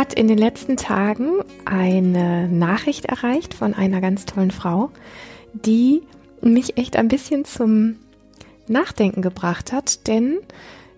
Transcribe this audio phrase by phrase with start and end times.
[0.00, 4.90] hat in den letzten Tagen eine Nachricht erreicht von einer ganz tollen Frau,
[5.52, 6.00] die
[6.40, 7.96] mich echt ein bisschen zum
[8.66, 10.38] Nachdenken gebracht hat, denn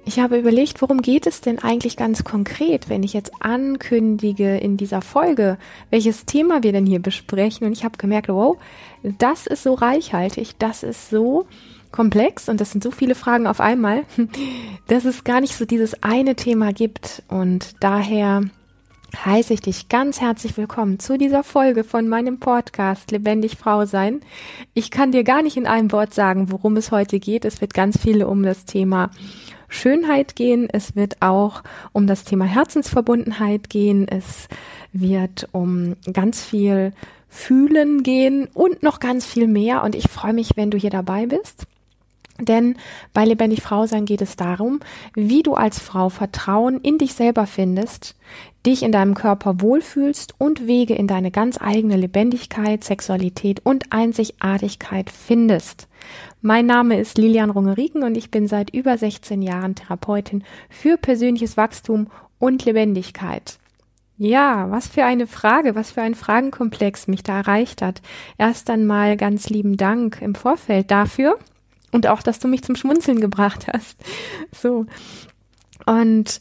[0.04, 4.76] ich habe überlegt, worum geht es denn eigentlich ganz konkret, wenn ich jetzt ankündige in
[4.76, 5.58] dieser Folge,
[5.90, 7.66] welches Thema wir denn hier besprechen.
[7.66, 8.56] Und ich habe gemerkt, wow,
[9.02, 11.46] das ist so reichhaltig, das ist so
[11.90, 14.04] komplex und das sind so viele Fragen auf einmal,
[14.86, 17.24] dass es gar nicht so dieses eine Thema gibt.
[17.28, 18.42] Und daher
[19.14, 24.20] heiße ich dich ganz herzlich willkommen zu dieser Folge von meinem Podcast Lebendig Frau sein.
[24.74, 27.44] Ich kann dir gar nicht in einem Wort sagen, worum es heute geht.
[27.44, 29.10] Es wird ganz viel um das Thema
[29.68, 30.68] Schönheit gehen.
[30.70, 31.62] Es wird auch
[31.92, 34.08] um das Thema Herzensverbundenheit gehen.
[34.08, 34.48] Es
[34.92, 36.92] wird um ganz viel
[37.28, 39.84] Fühlen gehen und noch ganz viel mehr.
[39.84, 41.66] Und ich freue mich, wenn du hier dabei bist.
[42.44, 42.76] Denn
[43.12, 44.80] bei Lebendig Frau sein geht es darum,
[45.14, 48.16] wie du als Frau Vertrauen in dich selber findest,
[48.66, 55.10] dich in deinem Körper wohlfühlst und Wege in deine ganz eigene Lebendigkeit, Sexualität und Einzigartigkeit
[55.10, 55.88] findest.
[56.40, 61.56] Mein Name ist Lilian Rungeriken und ich bin seit über 16 Jahren Therapeutin für persönliches
[61.56, 63.58] Wachstum und Lebendigkeit.
[64.18, 68.02] Ja, was für eine Frage, was für ein Fragenkomplex mich da erreicht hat.
[68.38, 71.38] Erst einmal ganz lieben Dank im Vorfeld dafür
[71.92, 73.96] und auch, dass du mich zum Schmunzeln gebracht hast.
[74.52, 74.86] So.
[75.86, 76.40] Und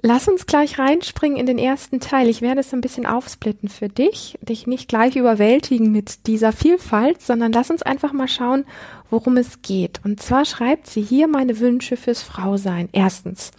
[0.00, 2.28] Lass uns gleich reinspringen in den ersten Teil.
[2.28, 7.20] Ich werde es ein bisschen aufsplitten für dich, dich nicht gleich überwältigen mit dieser Vielfalt,
[7.20, 8.64] sondern lass uns einfach mal schauen,
[9.10, 10.00] worum es geht.
[10.04, 12.88] Und zwar schreibt sie hier meine Wünsche fürs Frausein.
[12.92, 13.50] Erstens,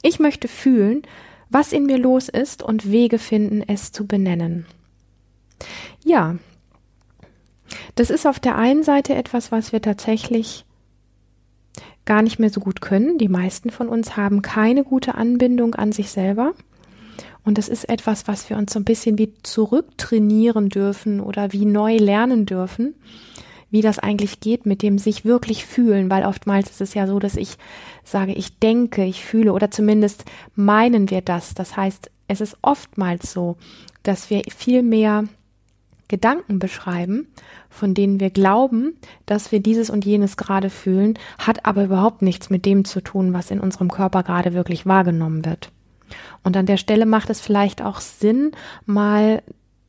[0.00, 1.02] ich möchte fühlen,
[1.50, 4.64] was in mir los ist und Wege finden, es zu benennen.
[6.02, 6.36] Ja,
[7.96, 10.64] das ist auf der einen Seite etwas, was wir tatsächlich
[12.04, 13.18] gar nicht mehr so gut können.
[13.18, 16.54] Die meisten von uns haben keine gute Anbindung an sich selber.
[17.44, 21.64] Und das ist etwas, was wir uns so ein bisschen wie zurücktrainieren dürfen oder wie
[21.64, 22.94] neu lernen dürfen,
[23.70, 27.18] wie das eigentlich geht mit dem sich wirklich fühlen, weil oftmals ist es ja so,
[27.18, 27.56] dass ich
[28.04, 30.24] sage, ich denke, ich fühle oder zumindest
[30.54, 31.54] meinen wir das.
[31.54, 33.56] Das heißt, es ist oftmals so,
[34.02, 35.24] dass wir viel mehr
[36.12, 37.26] Gedanken beschreiben,
[37.70, 42.50] von denen wir glauben, dass wir dieses und jenes gerade fühlen, hat aber überhaupt nichts
[42.50, 45.72] mit dem zu tun, was in unserem Körper gerade wirklich wahrgenommen wird.
[46.44, 48.52] Und an der Stelle macht es vielleicht auch Sinn,
[48.84, 49.42] mal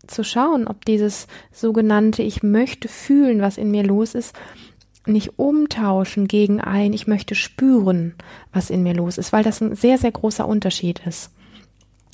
[0.07, 4.33] zu schauen, ob dieses sogenannte Ich möchte fühlen, was in mir los ist,
[5.05, 8.15] nicht umtauschen gegen ein Ich möchte spüren,
[8.53, 11.31] was in mir los ist, weil das ein sehr, sehr großer Unterschied ist.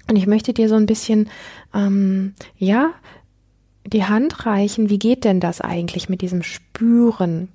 [0.09, 1.29] Und ich möchte dir so ein bisschen,
[1.71, 2.89] ähm, ja,
[3.89, 7.49] die Hand reichen, wie geht denn das eigentlich mit diesem Spüren?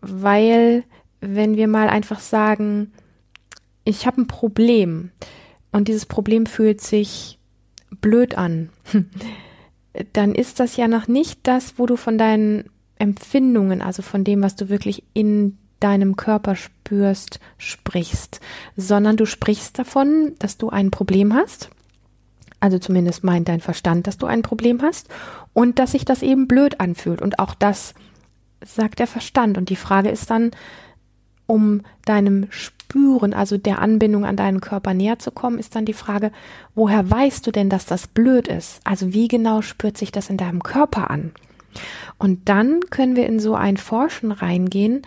[0.00, 0.84] Weil,
[1.20, 2.92] wenn wir mal einfach sagen,
[3.84, 5.10] ich habe ein Problem
[5.72, 7.38] und dieses Problem fühlt sich
[8.00, 8.70] blöd an,
[10.12, 14.42] dann ist das ja noch nicht das, wo du von deinen Empfindungen, also von dem,
[14.42, 18.40] was du wirklich in deinem Körper spürst, sprichst,
[18.76, 21.70] sondern du sprichst davon, dass du ein Problem hast
[22.64, 25.10] also zumindest meint dein Verstand, dass du ein Problem hast
[25.52, 27.20] und dass sich das eben blöd anfühlt.
[27.20, 27.92] Und auch das
[28.64, 29.58] sagt der Verstand.
[29.58, 30.52] Und die Frage ist dann,
[31.44, 35.92] um deinem Spüren, also der Anbindung an deinen Körper näher zu kommen, ist dann die
[35.92, 36.32] Frage,
[36.74, 38.80] woher weißt du denn, dass das blöd ist?
[38.84, 41.32] Also wie genau spürt sich das in deinem Körper an?
[42.16, 45.02] Und dann können wir in so ein Forschen reingehen,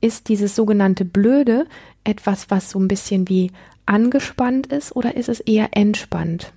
[0.00, 1.66] ist dieses sogenannte Blöde
[2.04, 3.50] etwas, was so ein bisschen wie
[3.84, 6.54] angespannt ist oder ist es eher entspannt?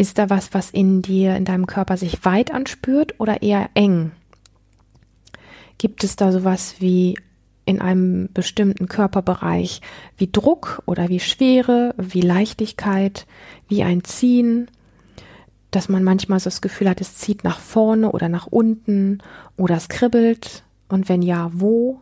[0.00, 4.12] Ist da was, was in dir, in deinem Körper sich weit anspürt oder eher eng?
[5.76, 7.18] Gibt es da sowas wie
[7.66, 9.82] in einem bestimmten Körperbereich
[10.16, 13.26] wie Druck oder wie Schwere, wie Leichtigkeit,
[13.68, 14.70] wie ein Ziehen,
[15.70, 19.18] dass man manchmal so das Gefühl hat, es zieht nach vorne oder nach unten
[19.58, 22.00] oder es kribbelt und wenn ja, wo?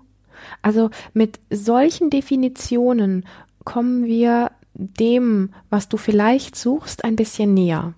[0.62, 3.24] Also mit solchen Definitionen
[3.64, 7.94] kommen wir dem, was du vielleicht suchst, ein bisschen näher.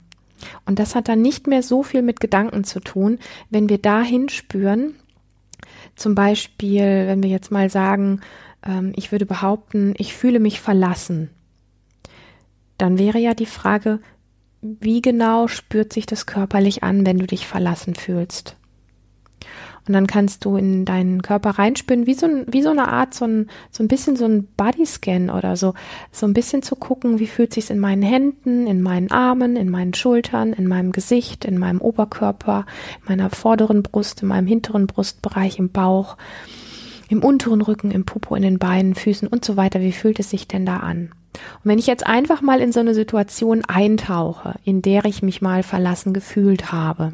[0.64, 3.18] Und das hat dann nicht mehr so viel mit Gedanken zu tun,
[3.50, 4.94] wenn wir dahin spüren,
[5.94, 8.20] zum Beispiel, wenn wir jetzt mal sagen,
[8.66, 11.30] ähm, ich würde behaupten, ich fühle mich verlassen,
[12.78, 14.00] dann wäre ja die Frage,
[14.62, 18.56] wie genau spürt sich das körperlich an, wenn du dich verlassen fühlst?
[19.90, 23.24] Und dann kannst du in deinen Körper reinspüren, wie so, wie so eine Art, so
[23.24, 25.74] ein, so ein bisschen so ein Bodyscan oder so.
[26.12, 29.68] So ein bisschen zu gucken, wie fühlt sich's in meinen Händen, in meinen Armen, in
[29.68, 32.66] meinen Schultern, in meinem Gesicht, in meinem Oberkörper,
[33.00, 36.16] in meiner vorderen Brust, in meinem hinteren Brustbereich, im Bauch,
[37.08, 39.80] im unteren Rücken, im Popo, in den Beinen, Füßen und so weiter.
[39.80, 41.10] Wie fühlt es sich denn da an?
[41.32, 45.42] Und wenn ich jetzt einfach mal in so eine Situation eintauche, in der ich mich
[45.42, 47.12] mal verlassen gefühlt habe,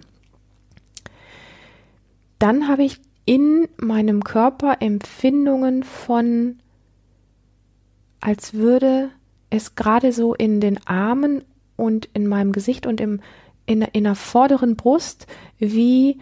[2.39, 6.59] dann habe ich in meinem Körper Empfindungen von,
[8.21, 9.11] als würde
[9.51, 11.45] es gerade so in den Armen
[11.77, 13.21] und in meinem Gesicht und im,
[13.67, 15.27] in, in der vorderen Brust
[15.59, 16.19] wie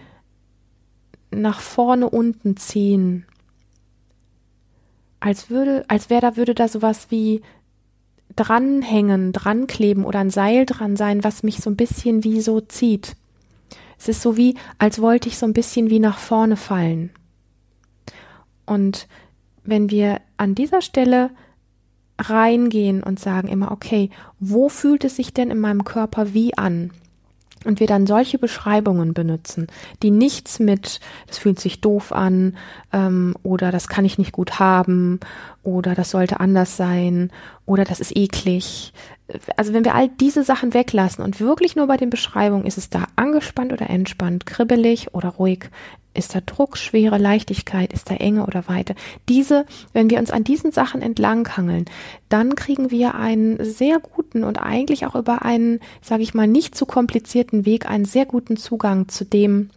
[1.31, 3.27] nach vorne unten ziehen.
[5.21, 7.43] Als würde, als wäre da, würde da sowas wie
[8.37, 13.17] dranhängen, drankleben oder ein Seil dran sein, was mich so ein bisschen wie so zieht.
[14.05, 17.09] Es ist so wie, als wollte ich so ein bisschen wie nach vorne fallen.
[18.67, 19.09] Und
[19.65, 21.31] wenn wir an dieser Stelle
[22.19, 24.11] reingehen und sagen immer, okay,
[24.41, 26.91] wo fühlt es sich denn in meinem Körper wie an?
[27.65, 29.69] und wir dann solche Beschreibungen benutzen,
[30.03, 32.57] die nichts mit, das fühlt sich doof an
[32.93, 35.19] ähm, oder das kann ich nicht gut haben
[35.63, 37.31] oder das sollte anders sein
[37.65, 38.93] oder das ist eklig.
[39.57, 42.91] Also wenn wir all diese Sachen weglassen und wirklich nur bei den Beschreibungen ist es
[42.91, 45.71] da angespannt oder entspannt, kribbelig oder ruhig,
[46.15, 47.93] ist da Druck, Schwere, Leichtigkeit?
[47.93, 48.95] Ist da Enge oder Weite?
[49.29, 51.87] Diese, wenn wir uns an diesen Sachen entlanghangeln,
[52.29, 56.77] dann kriegen wir einen sehr guten und eigentlich auch über einen, sage ich mal, nicht
[56.77, 59.71] zu komplizierten Weg einen sehr guten Zugang zu dem,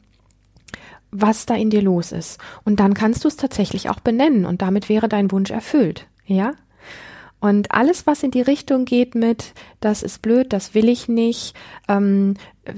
[1.09, 2.39] was da in dir los ist.
[2.63, 6.05] Und dann kannst du es tatsächlich auch benennen und damit wäre dein Wunsch erfüllt.
[6.25, 6.53] Ja?
[7.39, 11.54] Und alles, was in die Richtung geht mit, das ist blöd, das will ich nicht,
[11.88, 12.34] ähm,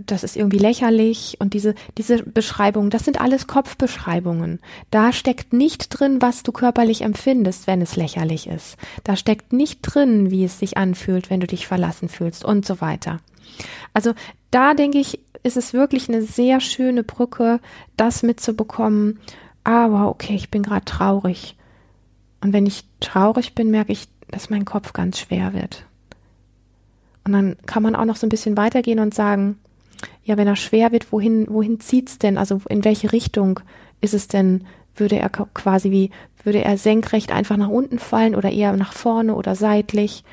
[0.06, 4.60] das ist irgendwie lächerlich und diese, diese Beschreibungen, das sind alles Kopfbeschreibungen.
[4.92, 8.76] Da steckt nicht drin, was du körperlich empfindest, wenn es lächerlich ist.
[9.06, 12.82] Da steckt nicht drin, wie es sich anfühlt, wenn du dich verlassen fühlst und so
[12.82, 13.22] weiter.
[13.94, 14.14] Also
[14.52, 17.62] da denke ich, ist es wirklich eine sehr schöne Brücke,
[17.96, 19.20] das mitzubekommen.
[19.64, 21.56] Aber ah, okay, ich bin gerade traurig.
[22.42, 25.86] Und wenn ich traurig bin, merke ich, dass mein Kopf ganz schwer wird.
[27.24, 29.60] Und dann kann man auch noch so ein bisschen weitergehen und sagen,
[30.24, 32.38] ja, wenn er schwer wird, wohin, wohin zieht's denn?
[32.38, 33.60] Also in welche Richtung
[34.02, 34.66] ist es denn?
[34.96, 36.12] Würde er quasi wie,
[36.44, 40.24] würde er senkrecht einfach nach unten fallen oder eher nach vorne oder seitlich?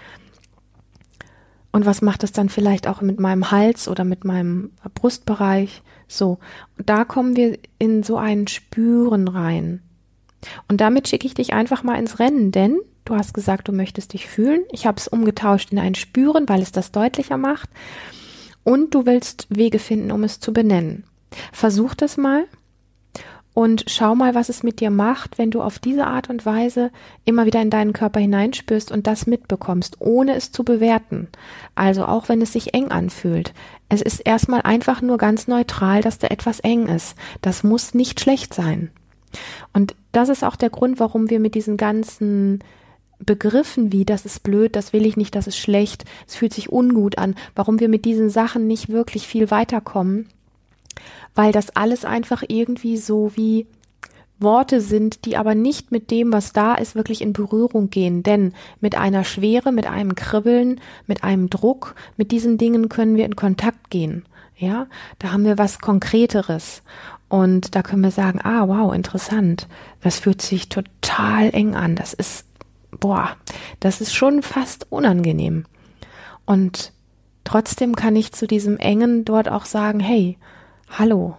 [1.73, 5.83] Und was macht es dann vielleicht auch mit meinem Hals oder mit meinem Brustbereich?
[6.09, 6.39] So,
[6.79, 9.83] da kommen wir in so ein Spüren rein.
[10.69, 14.13] Und damit schicke ich dich einfach mal ins Rennen, denn Du hast gesagt, du möchtest
[14.13, 14.65] dich fühlen.
[14.73, 17.71] Ich habe es umgetauscht in ein Spüren, weil es das deutlicher macht.
[18.65, 21.05] Und du willst Wege finden, um es zu benennen.
[21.53, 22.47] Versuch das mal
[23.55, 26.91] und schau mal, was es mit dir macht, wenn du auf diese Art und Weise
[27.25, 31.29] immer wieder in deinen Körper hineinspürst und das mitbekommst, ohne es zu bewerten.
[31.75, 33.55] Also auch wenn es sich eng anfühlt.
[33.89, 37.15] Es ist erstmal einfach nur ganz neutral, dass da etwas eng ist.
[37.41, 38.91] Das muss nicht schlecht sein.
[39.73, 42.59] Und das ist auch der Grund, warum wir mit diesen ganzen
[43.19, 46.71] Begriffen wie, das ist blöd, das will ich nicht, das ist schlecht, es fühlt sich
[46.71, 50.29] ungut an, warum wir mit diesen Sachen nicht wirklich viel weiterkommen,
[51.35, 53.67] weil das alles einfach irgendwie so wie
[54.39, 58.23] Worte sind, die aber nicht mit dem, was da ist, wirklich in Berührung gehen.
[58.23, 63.25] Denn mit einer Schwere, mit einem Kribbeln, mit einem Druck, mit diesen Dingen können wir
[63.25, 64.25] in Kontakt gehen.
[64.59, 64.87] Ja,
[65.19, 66.83] da haben wir was Konkreteres.
[67.29, 69.69] Und da können wir sagen, ah, wow, interessant.
[70.01, 71.97] Das fühlt sich total eng an.
[71.97, 72.46] Das ist
[72.99, 73.37] boah,
[73.81, 75.65] das ist schon fast unangenehm.
[76.45, 76.93] Und
[77.45, 80.39] trotzdem kann ich zu diesem Engen dort auch sagen, hey,
[80.89, 81.37] hallo,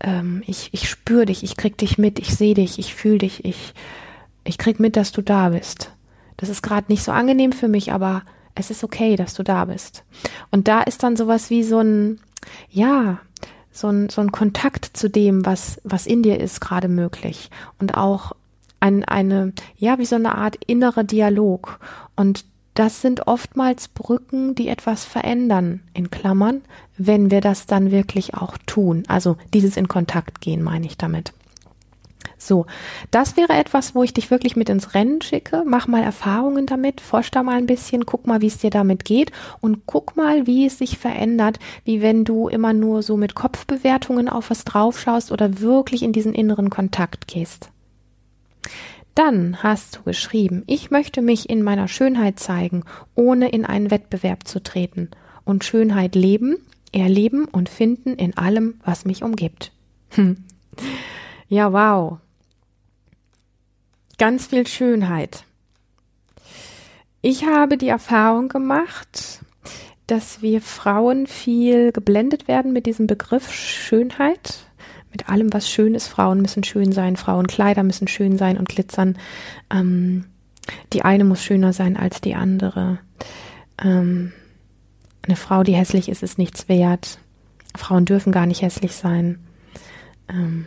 [0.00, 3.44] ähm, ich, ich spüre dich, ich krieg dich mit, ich sehe dich, ich fühle dich,
[3.44, 3.74] ich,
[4.44, 5.92] ich krieg mit, dass du da bist.
[6.36, 8.22] Das ist gerade nicht so angenehm für mich, aber
[8.54, 10.04] es ist okay, dass du da bist.
[10.50, 12.20] Und da ist dann sowas wie so ein,
[12.70, 13.18] ja,
[13.70, 17.50] so ein, so ein Kontakt zu dem, was, was in dir ist, gerade möglich.
[17.78, 18.32] Und auch
[18.80, 21.80] ein, eine, ja, wie so eine Art innerer Dialog.
[22.16, 22.44] Und
[22.74, 26.62] das sind oftmals Brücken, die etwas verändern, in Klammern,
[26.96, 29.02] wenn wir das dann wirklich auch tun.
[29.08, 31.32] Also dieses in Kontakt gehen, meine ich damit.
[32.40, 32.66] So,
[33.10, 35.64] das wäre etwas, wo ich dich wirklich mit ins Rennen schicke.
[35.66, 39.04] Mach mal Erfahrungen damit, forsch da mal ein bisschen, guck mal, wie es dir damit
[39.04, 43.34] geht und guck mal, wie es sich verändert, wie wenn du immer nur so mit
[43.34, 47.70] Kopfbewertungen auf was draufschaust oder wirklich in diesen inneren Kontakt gehst.
[49.14, 52.84] Dann hast du geschrieben, ich möchte mich in meiner Schönheit zeigen,
[53.14, 55.10] ohne in einen Wettbewerb zu treten
[55.44, 56.58] und Schönheit leben,
[56.92, 59.72] erleben und finden in allem, was mich umgibt.
[60.10, 60.44] Hm.
[61.48, 62.18] Ja, wow.
[64.18, 65.44] Ganz viel Schönheit.
[67.22, 69.40] Ich habe die Erfahrung gemacht,
[70.06, 74.67] dass wir Frauen viel geblendet werden mit diesem Begriff Schönheit
[75.18, 76.06] mit allem, was schön ist.
[76.06, 79.18] Frauen müssen schön sein, Frauenkleider müssen schön sein und glitzern.
[79.70, 80.26] Ähm,
[80.92, 82.98] die eine muss schöner sein als die andere.
[83.82, 84.32] Ähm,
[85.26, 87.18] eine Frau, die hässlich ist, ist nichts wert.
[87.76, 89.40] Frauen dürfen gar nicht hässlich sein.
[90.28, 90.66] Ähm,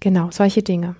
[0.00, 0.96] genau, solche Dinge.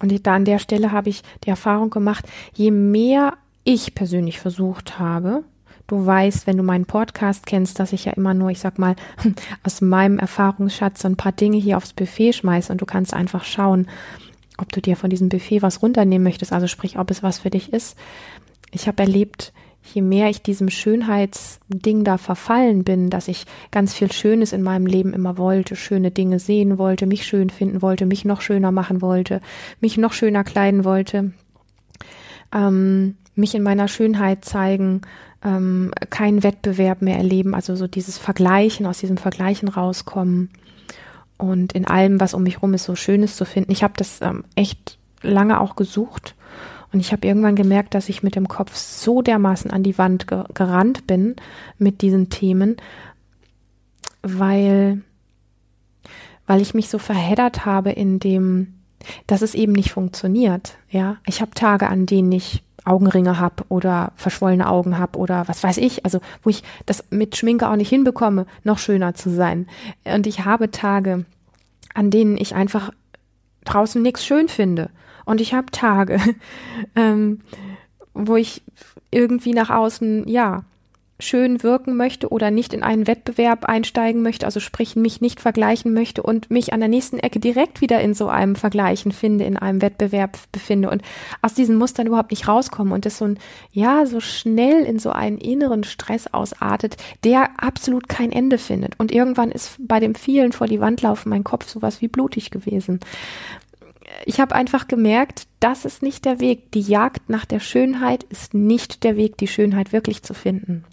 [0.00, 4.98] Und da an der Stelle habe ich die Erfahrung gemacht, je mehr ich persönlich versucht
[4.98, 5.44] habe,
[5.86, 8.96] du weißt, wenn du meinen Podcast kennst, dass ich ja immer nur, ich sag mal,
[9.62, 13.44] aus meinem Erfahrungsschatz so ein paar Dinge hier aufs Buffet schmeiße und du kannst einfach
[13.44, 13.88] schauen,
[14.58, 17.50] ob du dir von diesem Buffet was runternehmen möchtest, also sprich, ob es was für
[17.50, 17.96] dich ist.
[18.70, 24.12] Ich habe erlebt, je mehr ich diesem Schönheitsding da verfallen bin, dass ich ganz viel
[24.12, 28.24] Schönes in meinem Leben immer wollte, schöne Dinge sehen wollte, mich schön finden wollte, mich
[28.24, 29.40] noch schöner machen wollte,
[29.80, 31.32] mich noch schöner kleiden wollte,
[32.54, 35.02] ähm, mich in meiner Schönheit zeigen,
[35.44, 40.50] ähm, keinen Wettbewerb mehr erleben, also so dieses Vergleichen, aus diesem Vergleichen rauskommen
[41.38, 43.72] und in allem, was um mich rum ist, so Schönes zu finden.
[43.72, 46.34] Ich habe das ähm, echt lange auch gesucht
[46.92, 50.26] und ich habe irgendwann gemerkt, dass ich mit dem Kopf so dermaßen an die Wand
[50.26, 51.36] ge gerannt bin
[51.78, 52.76] mit diesen Themen,
[54.22, 55.02] weil,
[56.46, 58.74] weil ich mich so verheddert habe in dem,
[59.26, 60.76] dass es eben nicht funktioniert.
[60.90, 65.62] Ja, ich habe Tage, an denen ich Augenringe habe oder verschwollene Augen habe oder was
[65.62, 69.68] weiß ich, also wo ich das mit Schminke auch nicht hinbekomme, noch schöner zu sein.
[70.04, 71.24] Und ich habe Tage,
[71.94, 72.90] an denen ich einfach
[73.64, 74.90] draußen nichts schön finde
[75.24, 76.20] und ich habe Tage,
[76.96, 77.40] ähm,
[78.14, 78.62] wo ich
[79.10, 80.64] irgendwie nach außen, ja,
[81.22, 85.94] schön wirken möchte oder nicht in einen Wettbewerb einsteigen möchte, also sprich mich nicht vergleichen
[85.94, 89.56] möchte und mich an der nächsten Ecke direkt wieder in so einem Vergleichen finde, in
[89.56, 91.02] einem Wettbewerb befinde und
[91.40, 93.38] aus diesen Mustern überhaupt nicht rauskomme und das so ein,
[93.72, 98.98] ja, so schnell in so einen inneren Stress ausartet, der absolut kein Ende findet.
[98.98, 102.50] Und irgendwann ist bei dem vielen vor die Wand laufen mein Kopf sowas wie blutig
[102.50, 103.00] gewesen
[104.24, 106.70] ich habe einfach gemerkt, das ist nicht der Weg.
[106.72, 110.84] Die Jagd nach der Schönheit ist nicht der Weg, die Schönheit wirklich zu finden.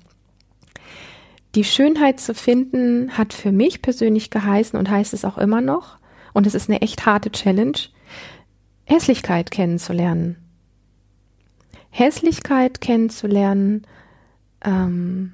[1.56, 5.98] Die Schönheit zu finden hat für mich persönlich geheißen und heißt es auch immer noch,
[6.34, 7.78] und es ist eine echt harte Challenge,
[8.86, 10.38] Hässlichkeit kennenzulernen.
[11.90, 13.86] Hässlichkeit kennenzulernen,
[14.64, 15.34] ähm,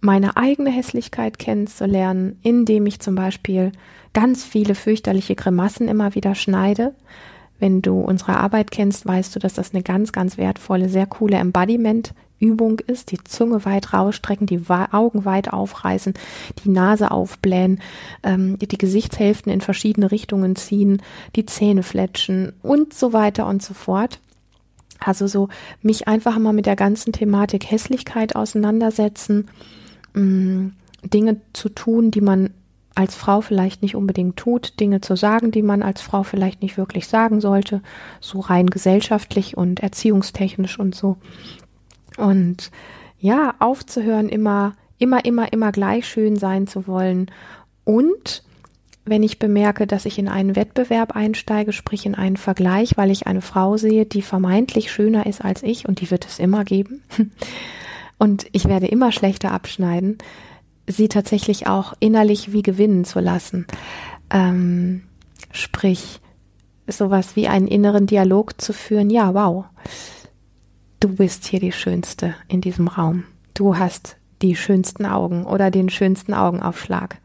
[0.00, 3.72] meine eigene Hässlichkeit kennenzulernen, indem ich zum Beispiel
[4.12, 6.94] ganz viele fürchterliche Grimassen immer wieder schneide.
[7.58, 11.36] Wenn du unsere Arbeit kennst, weißt du, dass das eine ganz, ganz wertvolle, sehr coole
[11.36, 13.12] Embodiment-Übung ist.
[13.12, 16.14] Die Zunge weit rausstrecken, die Augen weit aufreißen,
[16.64, 17.80] die Nase aufblähen,
[18.22, 21.00] ähm, die Gesichtshälften in verschiedene Richtungen ziehen,
[21.36, 24.20] die Zähne fletschen und so weiter und so fort.
[24.98, 25.48] Also so
[25.82, 29.48] mich einfach mal mit der ganzen Thematik Hässlichkeit auseinandersetzen,
[30.14, 30.72] mh, mm,
[31.04, 32.50] Dinge zu tun, die man
[32.94, 36.76] als Frau vielleicht nicht unbedingt tut, Dinge zu sagen, die man als Frau vielleicht nicht
[36.76, 37.82] wirklich sagen sollte,
[38.20, 41.16] so rein gesellschaftlich und erziehungstechnisch und so.
[42.16, 42.70] Und
[43.18, 47.30] ja, aufzuhören, immer, immer, immer, immer gleich schön sein zu wollen.
[47.84, 48.44] Und
[49.04, 53.26] wenn ich bemerke, dass ich in einen Wettbewerb einsteige, sprich in einen Vergleich, weil ich
[53.26, 57.02] eine Frau sehe, die vermeintlich schöner ist als ich, und die wird es immer geben,
[58.18, 60.18] und ich werde immer schlechter abschneiden,
[60.86, 63.66] sie tatsächlich auch innerlich wie gewinnen zu lassen.
[64.30, 65.02] Ähm,
[65.50, 66.20] sprich,
[66.86, 69.64] sowas wie einen inneren Dialog zu führen, ja, wow,
[71.00, 73.24] du bist hier die Schönste in diesem Raum.
[73.54, 77.20] Du hast die schönsten Augen oder den schönsten Augenaufschlag.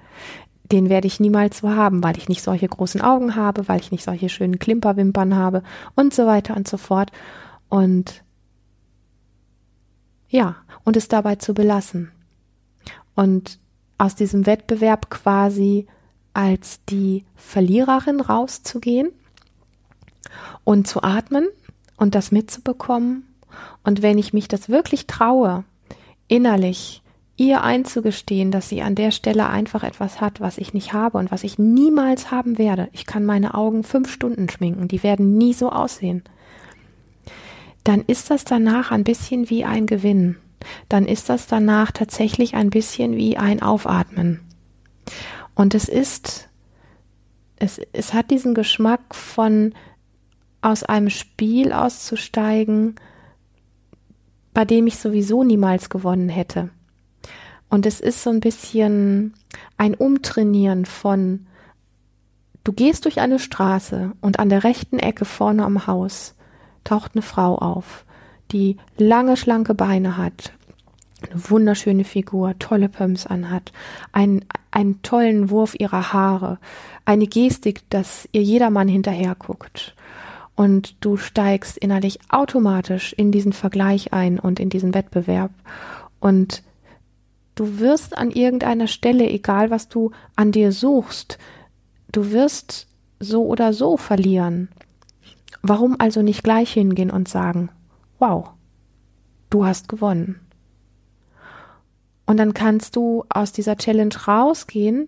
[0.72, 3.92] Den werde ich niemals so haben, weil ich nicht solche großen Augen habe, weil ich
[3.92, 5.64] nicht solche schönen Klimperwimpern habe
[5.96, 7.12] und so weiter und so fort.
[7.68, 8.24] Und
[10.30, 12.12] ja, und es dabei zu belassen
[13.20, 13.60] und
[13.98, 15.88] aus diesem Wettbewerb quasi
[16.34, 19.10] als die Verliererin rauszugehen
[20.64, 21.50] und zu atmen
[21.98, 23.28] und das mitzubekommen.
[23.84, 25.66] Und wenn ich mich das wirklich traue,
[26.30, 27.02] innerlich
[27.36, 31.30] ihr einzugestehen, dass sie an der Stelle einfach etwas hat, was ich nicht habe und
[31.30, 32.88] was ich niemals haben werde.
[32.94, 36.24] Ich kann meine Augen fünf Stunden schminken, die werden nie so aussehen.
[37.84, 40.38] Dann ist das danach ein bisschen wie ein Gewinn
[40.90, 44.42] dann ist das danach tatsächlich ein bisschen wie ein Aufatmen.
[45.56, 46.50] Und es ist,
[47.58, 49.74] es, es hat diesen Geschmack von
[50.62, 52.96] aus einem Spiel auszusteigen,
[54.54, 56.70] bei dem ich sowieso niemals gewonnen hätte.
[57.70, 59.34] Und es ist so ein bisschen
[59.78, 61.48] ein Umtrainieren von,
[62.64, 66.36] du gehst durch eine Straße und an der rechten Ecke vorne am Haus
[66.84, 68.06] taucht eine Frau auf
[68.52, 70.54] die lange, schlanke Beine hat,
[71.30, 73.72] eine wunderschöne Figur, tolle Pumps anhat,
[74.12, 76.60] einen, einen tollen Wurf ihrer Haare,
[77.06, 79.96] eine Gestik, dass ihr jedermann hinterher guckt.
[80.56, 85.52] und du steigst innerlich automatisch in diesen Vergleich ein und in diesen Wettbewerb
[86.20, 86.64] und
[87.56, 91.38] du wirst an irgendeiner Stelle, egal was du an dir suchst,
[92.12, 92.88] du wirst
[93.20, 94.70] so oder so verlieren.
[95.62, 97.70] Warum also nicht gleich hingehen und sagen,
[98.20, 98.52] wow,
[99.50, 100.40] du hast gewonnen.
[102.26, 105.08] Und dann kannst du aus dieser Challenge rausgehen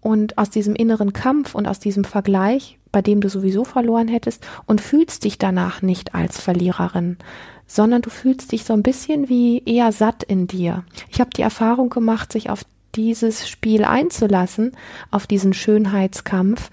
[0.00, 4.46] und aus diesem inneren Kampf und aus diesem Vergleich, bei dem du sowieso verloren hättest,
[4.64, 7.18] und fühlst dich danach nicht als Verliererin,
[7.66, 10.84] sondern du fühlst dich so ein bisschen wie eher satt in dir.
[11.10, 12.62] Ich habe die Erfahrung gemacht, sich auf
[12.94, 14.72] dieses Spiel einzulassen,
[15.10, 16.70] auf diesen Schönheitskampf,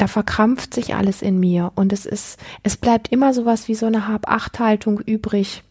[0.00, 3.86] da verkrampft sich alles in mir und es ist, es bleibt immer sowas wie so
[3.86, 5.62] eine Hab-Acht-Haltung übrig.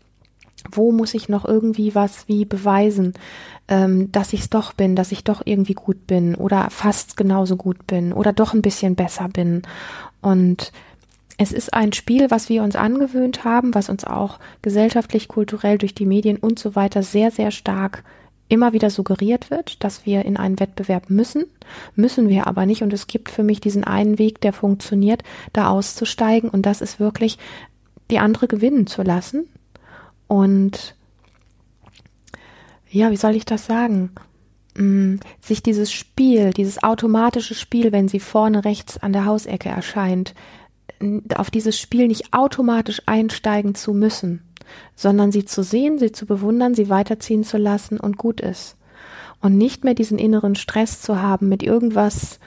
[0.69, 3.13] Wo muss ich noch irgendwie was wie beweisen,
[3.69, 7.55] ähm, dass ich es doch bin, dass ich doch irgendwie gut bin oder fast genauso
[7.55, 9.63] gut bin oder doch ein bisschen besser bin.
[10.21, 10.73] Und
[11.37, 15.95] es ist ein Spiel, was wir uns angewöhnt haben, was uns auch gesellschaftlich, kulturell durch
[15.95, 18.03] die Medien und so weiter sehr, sehr stark
[18.49, 21.45] immer wieder suggeriert wird, dass wir in einen Wettbewerb müssen,
[21.95, 22.81] müssen wir aber nicht.
[22.81, 26.49] Und es gibt für mich diesen einen Weg, der funktioniert, da auszusteigen.
[26.49, 27.37] Und das ist wirklich,
[28.11, 29.47] die andere gewinnen zu lassen.
[30.27, 30.95] Und
[32.91, 34.11] ja, wie soll ich das sagen?
[34.75, 40.33] Hm, sich dieses Spiel, dieses automatische Spiel, wenn sie vorne rechts an der Hausecke erscheint,
[41.35, 44.41] auf dieses Spiel nicht automatisch einsteigen zu müssen,
[44.95, 48.75] sondern sie zu sehen, sie zu bewundern, sie weiterziehen zu lassen und gut ist.
[49.41, 52.39] Und nicht mehr diesen inneren Stress zu haben, mit irgendwas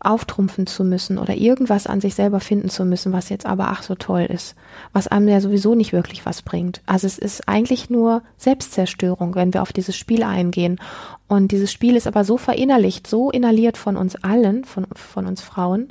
[0.00, 3.82] auftrumpfen zu müssen oder irgendwas an sich selber finden zu müssen, was jetzt aber ach
[3.82, 4.56] so toll ist,
[4.94, 6.80] was einem ja sowieso nicht wirklich was bringt.
[6.86, 10.80] Also es ist eigentlich nur Selbstzerstörung, wenn wir auf dieses Spiel eingehen.
[11.28, 15.42] Und dieses Spiel ist aber so verinnerlicht, so inhaliert von uns allen, von, von uns
[15.42, 15.88] Frauen,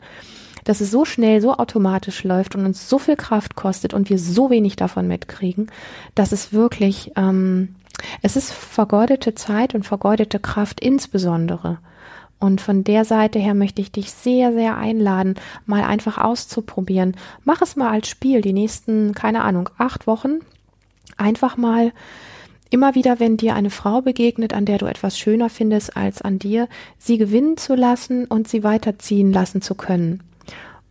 [0.63, 4.19] dass es so schnell, so automatisch läuft und uns so viel Kraft kostet und wir
[4.19, 5.71] so wenig davon mitkriegen,
[6.15, 7.75] dass es wirklich, ähm,
[8.21, 11.79] es ist vergeudete Zeit und vergeudete Kraft insbesondere.
[12.39, 17.15] Und von der Seite her möchte ich dich sehr, sehr einladen, mal einfach auszuprobieren.
[17.43, 20.39] Mach es mal als Spiel die nächsten, keine Ahnung, acht Wochen.
[21.17, 21.91] Einfach mal
[22.69, 26.39] immer wieder, wenn dir eine Frau begegnet, an der du etwas schöner findest als an
[26.39, 30.23] dir, sie gewinnen zu lassen und sie weiterziehen lassen zu können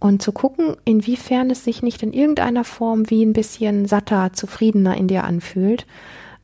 [0.01, 4.97] und zu gucken, inwiefern es sich nicht in irgendeiner Form wie ein bisschen satter, zufriedener
[4.97, 5.87] in dir anfühlt.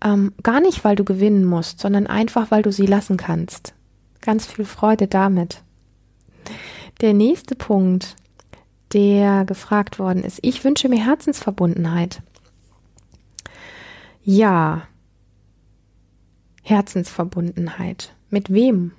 [0.03, 3.75] Ähm, gar nicht, weil du gewinnen musst, sondern einfach, weil du sie lassen kannst.
[4.21, 5.63] Ganz viel Freude damit.
[7.01, 8.17] Der nächste Punkt,
[8.93, 12.23] der gefragt worden ist, ich wünsche mir Herzensverbundenheit.
[14.23, 14.83] Ja,
[16.63, 18.15] Herzensverbundenheit.
[18.31, 18.93] Mit wem?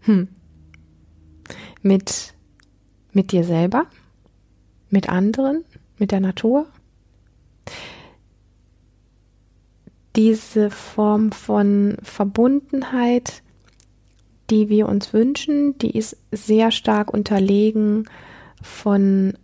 [0.00, 0.28] Hm.
[1.82, 2.34] Mit
[3.12, 3.86] mit dir selber?
[4.88, 5.64] Mit anderen?
[5.98, 6.66] Mit der Natur?
[10.16, 13.42] Diese Form von Verbundenheit,
[14.50, 18.08] die wir uns wünschen, die ist sehr stark unterlegen
[18.60, 19.34] von,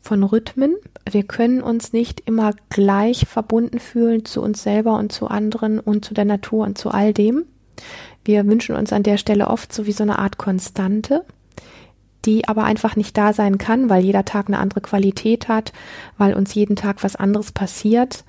[0.00, 0.76] von Rhythmen.
[1.10, 6.04] Wir können uns nicht immer gleich verbunden fühlen zu uns selber und zu anderen und
[6.04, 7.44] zu der Natur und zu all dem.
[8.24, 11.24] Wir wünschen uns an der Stelle oft so wie so eine Art Konstante
[12.26, 15.72] die aber einfach nicht da sein kann, weil jeder Tag eine andere Qualität hat,
[16.18, 18.24] weil uns jeden Tag was anderes passiert.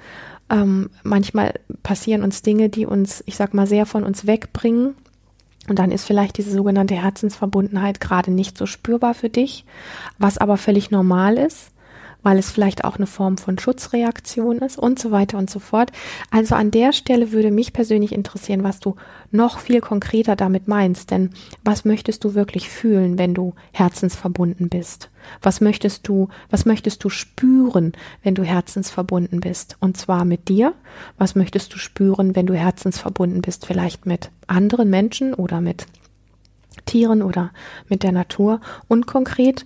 [0.49, 1.53] Ähm, manchmal
[1.84, 4.95] passieren uns Dinge, die uns, ich sag mal, sehr von uns wegbringen.
[5.67, 9.65] Und dann ist vielleicht diese sogenannte Herzensverbundenheit gerade nicht so spürbar für dich,
[10.19, 11.71] was aber völlig normal ist
[12.25, 15.91] weil es vielleicht auch eine Form von Schutzreaktion ist und so weiter und so fort.
[16.31, 18.95] Also an der Stelle würde mich persönlich interessieren, was du
[19.29, 21.29] noch viel konkreter damit meinst, denn
[21.63, 25.11] was möchtest du wirklich fühlen, wenn du herzensverbunden bist?
[25.43, 29.77] Was möchtest du, was möchtest du spüren, wenn du herzensverbunden bist?
[29.79, 30.73] Und zwar mit dir.
[31.19, 33.67] Was möchtest du spüren, wenn du herzensverbunden bist?
[33.67, 35.85] Vielleicht mit anderen Menschen oder mit
[36.85, 37.51] Tieren oder
[37.88, 39.65] mit der Natur und konkret,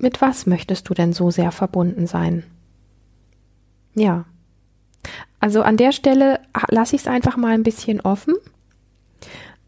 [0.00, 2.44] mit was möchtest du denn so sehr verbunden sein?
[3.94, 4.24] Ja.
[5.38, 8.34] Also an der Stelle lasse ich es einfach mal ein bisschen offen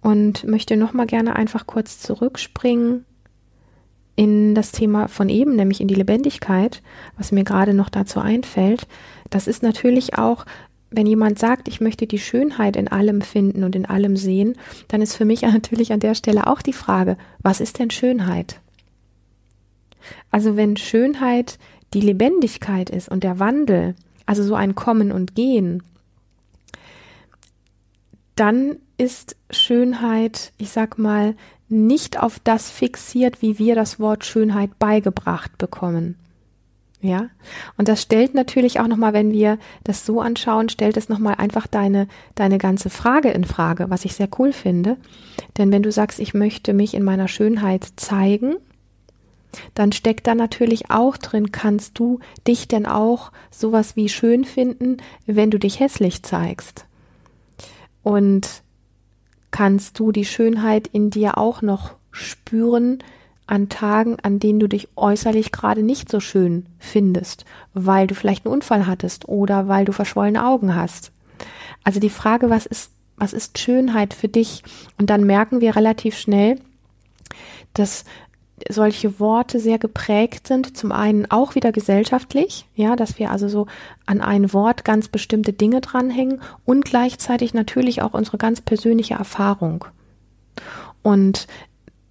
[0.00, 3.04] und möchte noch mal gerne einfach kurz zurückspringen
[4.14, 6.82] in das Thema von eben, nämlich in die Lebendigkeit,
[7.16, 8.86] was mir gerade noch dazu einfällt.
[9.30, 10.44] Das ist natürlich auch,
[10.90, 14.56] wenn jemand sagt, ich möchte die Schönheit in allem finden und in allem sehen,
[14.88, 18.60] dann ist für mich natürlich an der Stelle auch die Frage, was ist denn Schönheit?
[20.30, 21.58] Also wenn Schönheit
[21.94, 23.94] die Lebendigkeit ist und der Wandel,
[24.26, 25.82] also so ein Kommen und Gehen,
[28.36, 31.34] dann ist Schönheit, ich sag mal,
[31.68, 36.16] nicht auf das fixiert, wie wir das Wort Schönheit beigebracht bekommen.
[37.00, 37.30] Ja,
[37.76, 41.66] und das stellt natürlich auch nochmal, wenn wir das so anschauen, stellt es nochmal einfach
[41.66, 44.96] deine, deine ganze Frage in Frage, was ich sehr cool finde.
[45.58, 48.54] Denn wenn du sagst, ich möchte mich in meiner Schönheit zeigen,
[49.74, 54.98] dann steckt da natürlich auch drin, kannst du dich denn auch sowas wie schön finden,
[55.26, 56.86] wenn du dich hässlich zeigst?
[58.02, 58.62] Und
[59.50, 63.02] kannst du die Schönheit in dir auch noch spüren,
[63.46, 68.46] an Tagen, an denen du dich äußerlich gerade nicht so schön findest, weil du vielleicht
[68.46, 71.12] einen Unfall hattest oder weil du verschwollene Augen hast.
[71.84, 74.62] Also die Frage, was ist, was ist Schönheit für dich?
[74.98, 76.60] Und dann merken wir relativ schnell,
[77.74, 78.04] dass
[78.68, 83.66] solche Worte sehr geprägt sind, zum einen auch wieder gesellschaftlich, ja, dass wir also so
[84.06, 89.84] an ein Wort ganz bestimmte Dinge dranhängen und gleichzeitig natürlich auch unsere ganz persönliche Erfahrung.
[91.02, 91.46] Und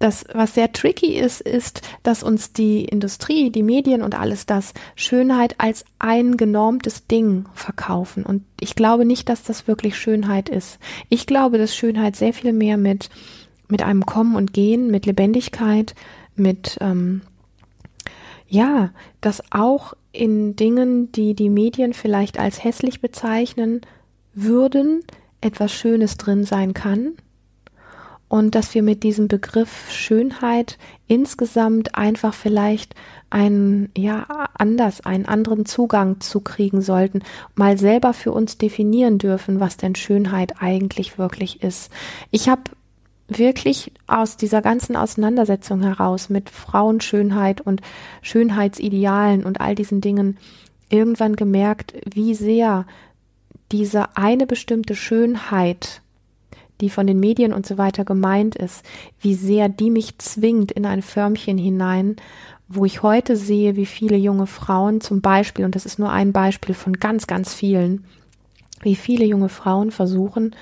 [0.02, 4.74] das, was sehr tricky ist, ist, dass uns die Industrie, die Medien und alles das
[4.96, 8.26] Schönheit als ein genormtes Ding verkaufen.
[8.26, 10.80] Und ich glaube nicht, dass das wirklich Schönheit ist.
[11.10, 13.10] Ich glaube, dass Schönheit sehr viel mehr mit,
[13.68, 15.94] mit einem Kommen und Gehen, mit Lebendigkeit,
[16.36, 17.22] mit, ähm,
[18.48, 18.91] ja,
[19.22, 23.82] dass auch in Dingen, die die Medien vielleicht als hässlich bezeichnen
[24.34, 25.04] würden,
[25.39, 27.13] etwas Schönes drin sein kann
[28.32, 32.96] und dass wir mit diesem Begriff Schönheit insgesamt einfach vielleicht
[33.30, 37.24] einen, ja, anders, einen anderen Zugang zu kriegen sollten,
[37.56, 41.91] mal selber für uns definieren dürfen, was denn Schönheit eigentlich wirklich ist.
[42.30, 42.62] Ich habe
[43.38, 47.82] wirklich aus dieser ganzen Auseinandersetzung heraus mit Frauenschönheit und
[48.22, 50.38] Schönheitsidealen und all diesen Dingen
[50.89, 52.86] irgendwann gemerkt, wie sehr
[53.72, 56.02] diese eine bestimmte Schönheit
[56.82, 58.84] die von den Medien und so weiter gemeint ist,
[59.20, 62.15] wie sehr die mich zwingt in ein Förmchen hinein,
[62.67, 66.32] wo ich heute sehe, wie viele junge Frauen zum Beispiel, und das ist nur ein
[66.32, 68.06] Beispiel von ganz, ganz vielen,
[68.82, 70.56] wie viele junge Frauen versuchen,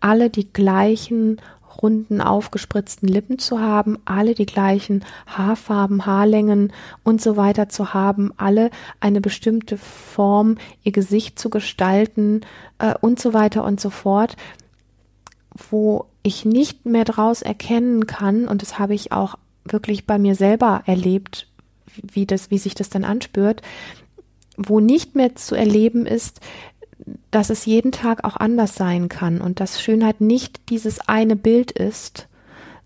[0.00, 1.40] alle die gleichen
[1.82, 6.72] runden, aufgespritzten Lippen zu haben, alle die gleichen Haarfarben, Haarlängen
[7.04, 12.42] und so weiter zu haben, alle eine bestimmte Form, ihr Gesicht zu gestalten
[12.78, 14.36] äh, und so weiter und so fort
[15.70, 20.34] wo ich nicht mehr draus erkennen kann, und das habe ich auch wirklich bei mir
[20.34, 21.48] selber erlebt,
[22.02, 23.62] wie das, wie sich das dann anspürt,
[24.56, 26.40] wo nicht mehr zu erleben ist,
[27.30, 31.70] dass es jeden Tag auch anders sein kann und dass Schönheit nicht dieses eine Bild
[31.70, 32.28] ist,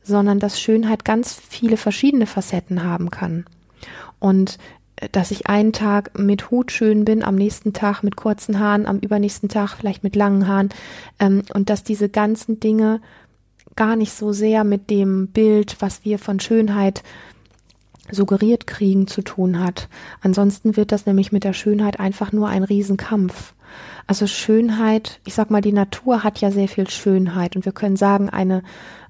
[0.03, 3.45] sondern dass Schönheit ganz viele verschiedene Facetten haben kann.
[4.19, 4.59] Und
[5.13, 8.99] dass ich einen Tag mit Hut schön bin, am nächsten Tag mit kurzen Haaren, am
[8.99, 10.69] übernächsten Tag vielleicht mit langen Haaren
[11.19, 13.01] ähm, und dass diese ganzen Dinge
[13.77, 17.03] gar nicht so sehr mit dem Bild, was wir von Schönheit
[18.13, 19.89] suggeriert kriegen, zu tun hat.
[20.21, 23.55] Ansonsten wird das nämlich mit der Schönheit einfach nur ein Riesenkampf.
[24.07, 27.97] Also Schönheit, ich sag mal, die Natur hat ja sehr viel Schönheit und wir können
[27.97, 28.63] sagen, eine,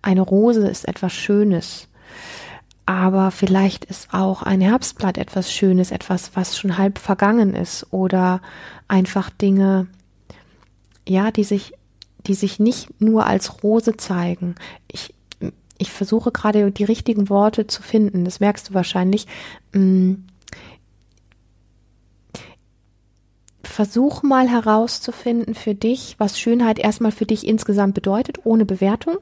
[0.02, 1.88] eine Rose ist etwas Schönes
[2.90, 8.42] aber vielleicht ist auch ein Herbstblatt etwas Schönes, etwas, was schon halb vergangen ist oder
[8.88, 9.86] einfach Dinge,
[11.06, 11.72] ja, die sich,
[12.26, 14.56] die sich nicht nur als Rose zeigen.
[14.90, 15.14] Ich,
[15.80, 19.26] ich versuche gerade die richtigen Worte zu finden, das merkst du wahrscheinlich.
[19.72, 20.14] Mm,
[23.62, 29.16] versuch mal herauszufinden für dich, was Schönheit erstmal für dich insgesamt bedeutet, ohne Bewertung.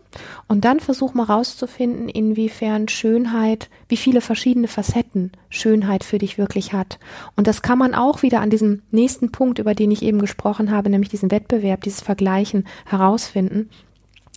[0.48, 6.72] Und dann versuch mal herauszufinden, inwiefern Schönheit, wie viele verschiedene Facetten Schönheit für dich wirklich
[6.72, 6.98] hat.
[7.36, 10.72] Und das kann man auch wieder an diesem nächsten Punkt, über den ich eben gesprochen
[10.72, 13.70] habe, nämlich diesen Wettbewerb, dieses Vergleichen herausfinden,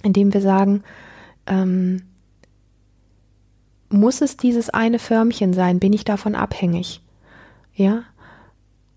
[0.04, 0.84] indem wir sagen,
[1.48, 2.04] ähm,
[3.94, 5.80] muss es dieses eine Förmchen sein?
[5.80, 7.02] Bin ich davon abhängig?
[7.74, 8.04] Ja,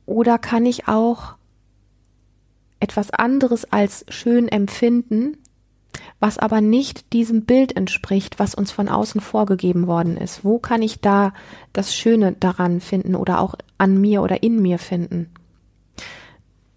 [0.07, 1.35] oder kann ich auch
[2.80, 5.38] etwas anderes als schön empfinden,
[6.20, 10.44] was aber nicht diesem Bild entspricht, was uns von außen vorgegeben worden ist?
[10.44, 11.33] Wo kann ich da
[11.72, 15.30] das Schöne daran finden oder auch an mir oder in mir finden?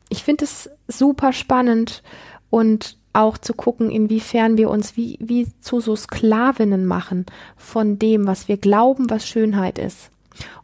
[0.10, 2.03] Ich finde es super spannend
[2.49, 7.25] und auch zu gucken, inwiefern wir uns wie, wie zu so Sklavinnen machen
[7.56, 10.12] von dem, was wir glauben, was Schönheit ist.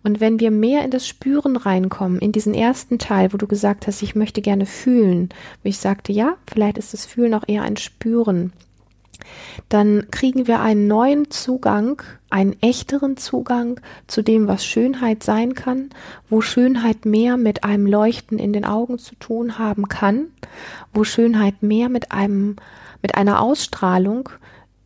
[0.04, 3.88] Und wenn wir mehr in das Spüren reinkommen, in diesen ersten Teil, wo du gesagt
[3.88, 5.30] hast, ich möchte gerne fühlen,
[5.63, 8.54] wo ich sagte, ja, vielleicht ist das Fühlen auch eher ein Spüren,
[9.70, 15.89] dann kriegen wir einen neuen Zugang, einen echteren Zugang zu dem, was Schönheit sein kann,
[16.30, 20.30] wo Schönheit mehr mit einem Leuchten in den Augen zu tun haben kann,
[20.93, 22.56] wo Schönheit mehr mit einem,
[23.04, 24.30] mit einer Ausstrahlung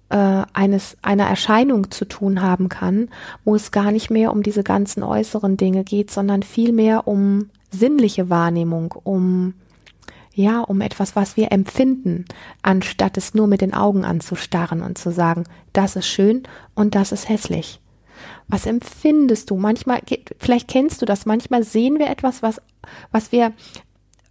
[0.10, 3.10] äh, eines einer Erscheinung zu tun haben kann,
[3.46, 8.30] wo es gar nicht mehr um diese ganzen äußeren Dinge geht, sondern vielmehr um sinnliche
[8.30, 9.54] Wahrnehmung, um
[10.38, 12.26] ja, um etwas, was wir empfinden,
[12.62, 16.44] anstatt es nur mit den Augen anzustarren und zu sagen, das ist schön
[16.76, 17.82] und das ist hässlich.
[18.48, 19.58] Was empfindest du?
[19.58, 20.02] Manchmal,
[20.38, 22.62] vielleicht kennst du das, manchmal sehen wir etwas, was,
[23.12, 23.52] was wir,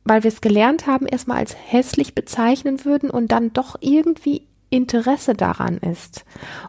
[0.04, 5.34] weil wir es gelernt haben, erstmal als hässlich bezeichnen würden und dann doch irgendwie Interesse
[5.34, 6.24] daran ist.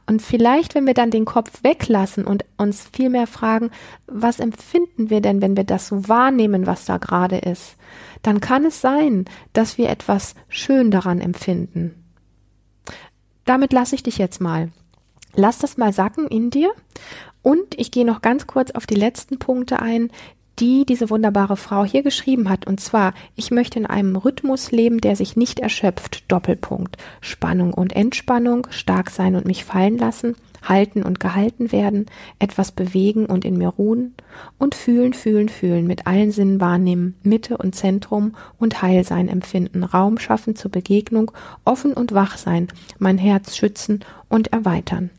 [0.08, 3.70] Und vielleicht, wenn wir dann den Kopf weglassen und uns vielmehr fragen,
[4.08, 7.76] was empfinden wir denn, wenn wir das so wahrnehmen, was da gerade ist,
[8.28, 12.04] dann kann es sein, dass wir etwas schön daran empfinden.
[13.46, 14.70] Damit lasse ich dich jetzt mal.
[15.34, 16.74] Lass das mal sacken in dir.
[17.42, 20.12] Und ich gehe noch ganz kurz auf die letzten Punkte ein,
[20.60, 22.68] die diese wunderbare Frau hier geschrieben hat.
[22.68, 26.30] Und zwar, ich möchte in einem Rhythmus leben, der sich nicht erschöpft.
[26.30, 26.98] Doppelpunkt.
[27.22, 30.36] Spannung und Entspannung, stark sein und mich fallen lassen,
[30.70, 32.06] halten und gehalten werden,
[32.40, 34.16] etwas bewegen und in mir ruhen
[34.58, 40.18] und fühlen, fühlen, fühlen, mit allen Sinnen wahrnehmen, Mitte und Zentrum und Heilsein empfinden, Raum
[40.18, 41.32] schaffen zur Begegnung,
[41.66, 42.68] offen und wach sein,
[43.00, 45.10] mein Herz schützen und erweitern.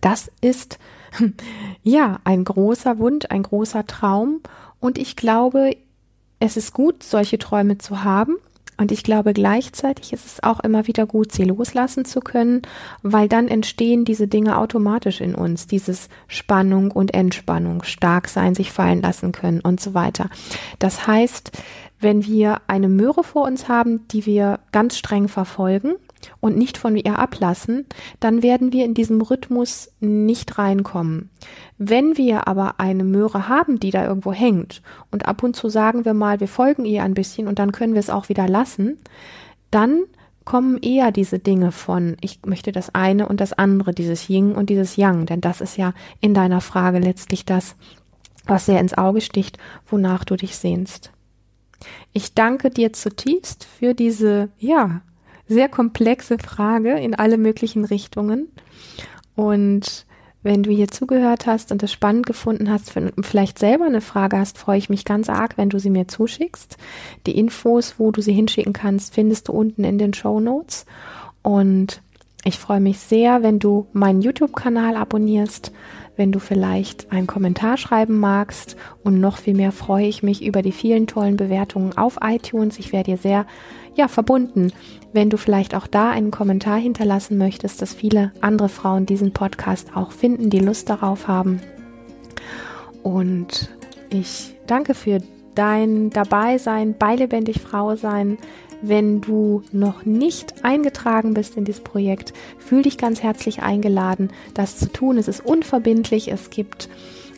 [0.00, 0.78] Das ist
[1.82, 4.40] ja, ein großer Wunsch, ein großer Traum.
[4.80, 5.76] Und ich glaube,
[6.40, 8.36] es ist gut, solche Träume zu haben.
[8.78, 12.62] Und ich glaube gleichzeitig ist es auch immer wieder gut, sie loslassen zu können,
[13.02, 18.72] weil dann entstehen diese Dinge automatisch in uns, dieses Spannung und Entspannung, stark sein, sich
[18.72, 20.30] fallen lassen können und so weiter.
[20.78, 21.52] Das heißt,
[22.00, 25.96] wenn wir eine Möhre vor uns haben, die wir ganz streng verfolgen,
[26.40, 27.86] und nicht von ihr ablassen,
[28.20, 31.30] dann werden wir in diesem Rhythmus nicht reinkommen.
[31.78, 36.04] Wenn wir aber eine Möhre haben, die da irgendwo hängt und ab und zu sagen
[36.04, 38.98] wir mal, wir folgen ihr ein bisschen und dann können wir es auch wieder lassen,
[39.70, 40.04] dann
[40.44, 44.70] kommen eher diese Dinge von, ich möchte das eine und das andere, dieses Yin und
[44.70, 47.76] dieses Yang, denn das ist ja in deiner Frage letztlich das,
[48.46, 51.12] was sehr ins Auge sticht, wonach du dich sehnst.
[52.14, 55.02] Ich danke dir zutiefst für diese, ja,
[55.48, 58.48] sehr komplexe Frage in alle möglichen Richtungen.
[59.34, 60.06] Und
[60.42, 64.56] wenn du hier zugehört hast und es spannend gefunden hast, vielleicht selber eine Frage hast,
[64.56, 66.76] freue ich mich ganz arg, wenn du sie mir zuschickst.
[67.26, 70.86] Die Infos, wo du sie hinschicken kannst, findest du unten in den Show Notes.
[71.42, 72.00] Und
[72.44, 75.72] ich freue mich sehr, wenn du meinen YouTube-Kanal abonnierst,
[76.18, 78.76] wenn du vielleicht einen Kommentar schreiben magst.
[79.02, 82.78] Und noch viel mehr freue ich mich über die vielen tollen Bewertungen auf iTunes.
[82.78, 83.46] Ich wäre dir sehr
[83.94, 84.72] ja, verbunden,
[85.12, 89.96] wenn du vielleicht auch da einen Kommentar hinterlassen möchtest, dass viele andere Frauen diesen Podcast
[89.96, 91.60] auch finden, die Lust darauf haben.
[93.02, 93.70] Und
[94.10, 95.20] ich danke für
[95.54, 98.38] dein Dabeisein, bei lebendig Frau sein.
[98.80, 104.78] Wenn du noch nicht eingetragen bist in dieses Projekt, fühl dich ganz herzlich eingeladen, das
[104.78, 105.18] zu tun.
[105.18, 106.30] Es ist unverbindlich.
[106.30, 106.88] Es gibt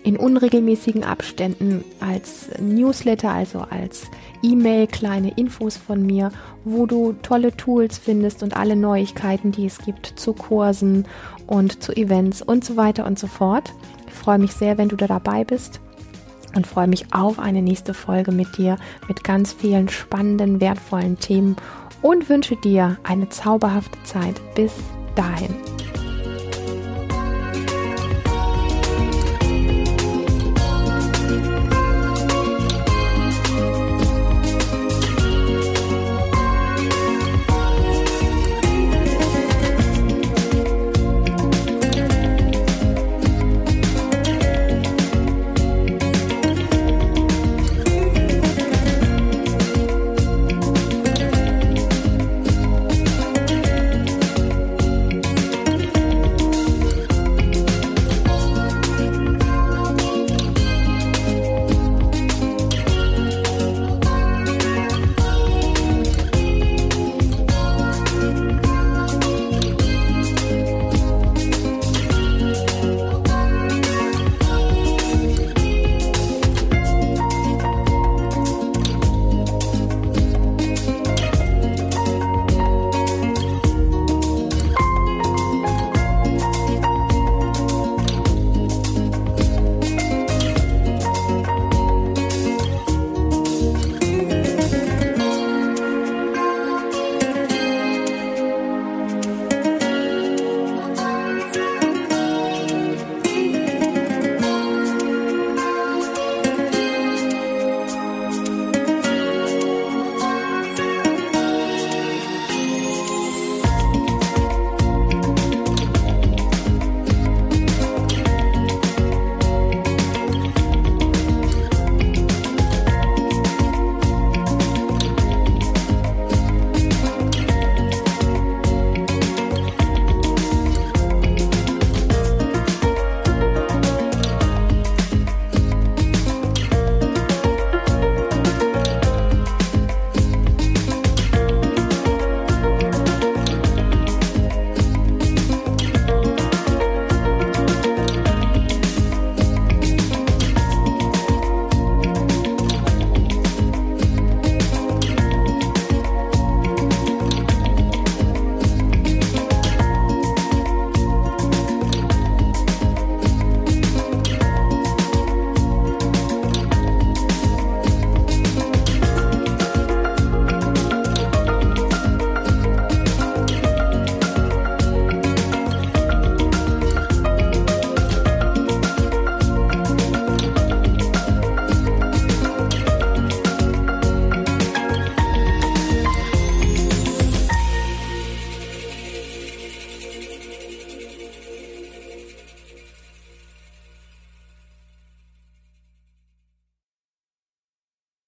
[0.02, 4.04] in unregelmäßigen Abständen als Newsletter, also als
[4.42, 6.30] E-Mail kleine Infos von mir,
[6.64, 11.06] wo du tolle Tools findest und alle Neuigkeiten, die es gibt zu Kursen
[11.46, 13.72] und zu Events und so weiter und so fort.
[14.06, 15.80] Ich freue mich sehr, wenn du da dabei bist
[16.54, 18.76] und freue mich auf eine nächste Folge mit dir
[19.08, 21.56] mit ganz vielen spannenden, wertvollen Themen
[22.02, 24.40] und wünsche dir eine zauberhafte Zeit.
[24.54, 24.72] Bis
[25.14, 25.54] dahin.